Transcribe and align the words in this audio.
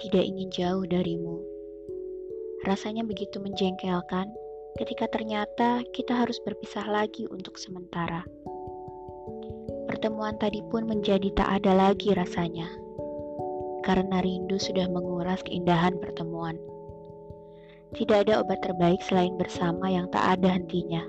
tidak 0.00 0.24
ingin 0.24 0.48
jauh 0.48 0.84
darimu. 0.86 1.42
Rasanya 2.62 3.02
begitu 3.02 3.42
menjengkelkan 3.42 4.30
ketika 4.78 5.10
ternyata 5.10 5.84
kita 5.92 6.14
harus 6.14 6.40
berpisah 6.46 6.86
lagi 6.88 7.28
untuk 7.28 7.60
sementara. 7.60 8.24
Pertemuan 9.90 10.38
tadi 10.40 10.64
pun 10.72 10.88
menjadi 10.88 11.28
tak 11.36 11.60
ada 11.60 11.76
lagi 11.76 12.14
rasanya, 12.16 12.70
karena 13.84 14.22
rindu 14.24 14.56
sudah 14.56 14.88
menguras 14.88 15.42
keindahan 15.44 15.98
pertemuan. 16.00 16.56
Tidak 17.92 18.24
ada 18.24 18.40
obat 18.40 18.64
terbaik 18.64 19.04
selain 19.04 19.36
bersama 19.36 19.92
yang 19.92 20.08
tak 20.08 20.38
ada 20.38 20.48
hentinya. 20.48 21.04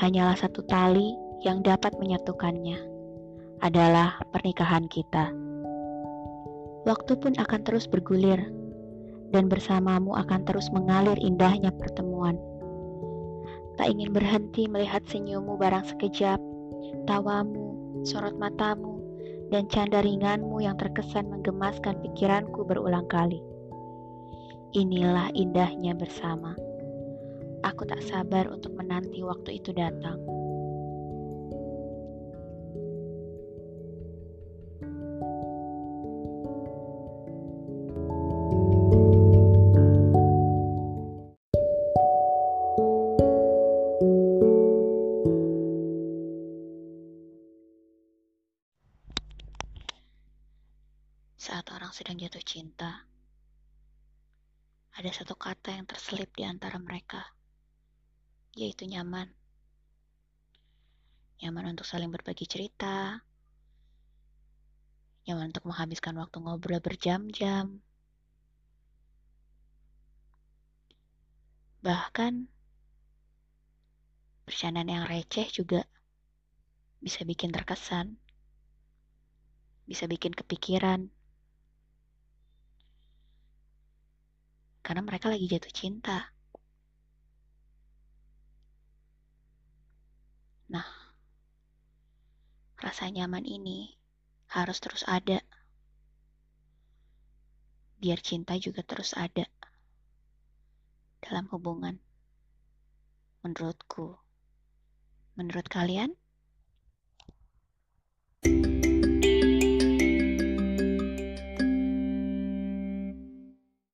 Hanyalah 0.00 0.38
satu 0.40 0.64
tali 0.64 1.12
yang 1.44 1.60
dapat 1.60 1.92
menyatukannya, 2.00 2.80
adalah 3.60 4.16
pernikahan 4.32 4.88
kita. 4.88 5.34
Waktu 6.86 7.18
pun 7.18 7.34
akan 7.34 7.60
terus 7.66 7.90
bergulir, 7.90 8.38
dan 9.34 9.50
bersamamu 9.50 10.14
akan 10.14 10.46
terus 10.46 10.70
mengalir 10.70 11.18
indahnya 11.18 11.74
pertemuan. 11.74 12.38
Tak 13.76 13.90
ingin 13.90 14.14
berhenti 14.14 14.70
melihat 14.70 15.02
senyummu 15.10 15.58
barang 15.58 15.82
sekejap, 15.90 16.38
tawamu, 17.10 17.74
sorot 18.06 18.38
matamu, 18.38 19.02
dan 19.50 19.66
canda 19.66 19.98
ringanmu 19.98 20.62
yang 20.62 20.78
terkesan 20.78 21.26
menggemaskan 21.26 21.98
pikiranku 22.06 22.62
berulang 22.62 23.10
kali. 23.10 23.42
Inilah 24.78 25.34
indahnya 25.34 25.90
bersama. 25.98 26.54
Aku 27.66 27.82
tak 27.82 28.02
sabar 28.06 28.46
untuk 28.46 28.78
menanti 28.78 29.26
waktu 29.26 29.58
itu 29.58 29.74
datang. 29.74 30.35
Saat 51.46 51.70
orang 51.70 51.94
sedang 51.94 52.18
jatuh 52.18 52.42
cinta, 52.42 53.06
ada 54.98 55.10
satu 55.14 55.38
kata 55.38 55.78
yang 55.78 55.86
terselip 55.86 56.34
di 56.34 56.42
antara 56.42 56.74
mereka, 56.82 57.22
yaitu 58.58 58.82
nyaman. 58.90 59.30
Nyaman 61.38 61.78
untuk 61.78 61.86
saling 61.86 62.10
berbagi 62.10 62.50
cerita, 62.50 63.22
nyaman 65.30 65.54
untuk 65.54 65.70
menghabiskan 65.70 66.18
waktu 66.18 66.42
ngobrol 66.42 66.82
berjam-jam. 66.82 67.78
Bahkan, 71.86 72.50
bercandaan 74.50 74.90
yang 74.90 75.06
receh 75.06 75.46
juga 75.54 75.86
bisa 76.98 77.22
bikin 77.22 77.54
terkesan, 77.54 78.18
bisa 79.86 80.10
bikin 80.10 80.34
kepikiran. 80.34 81.14
Karena 84.86 85.02
mereka 85.02 85.26
lagi 85.26 85.50
jatuh 85.50 85.74
cinta. 85.74 86.30
Nah, 90.70 90.86
rasa 92.78 93.10
nyaman 93.10 93.42
ini 93.42 93.98
harus 94.54 94.78
terus 94.78 95.02
ada. 95.10 95.42
Biar 97.98 98.22
cinta 98.22 98.54
juga 98.62 98.86
terus 98.86 99.10
ada 99.18 99.50
dalam 101.18 101.50
hubungan. 101.50 101.98
Menurutku, 103.42 104.14
menurut 105.34 105.66
kalian? 105.66 106.14